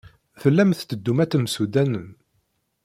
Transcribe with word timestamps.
Tellam 0.41 0.71
tetteddum 0.73 1.17
ad 1.23 1.29
temsudanem? 1.31 2.07